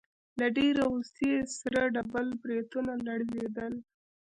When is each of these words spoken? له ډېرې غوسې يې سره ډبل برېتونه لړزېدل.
له 0.39 0.47
ډېرې 0.57 0.83
غوسې 0.91 1.25
يې 1.33 1.39
سره 1.57 1.81
ډبل 1.93 2.27
برېتونه 2.41 2.91
لړزېدل. 3.07 3.73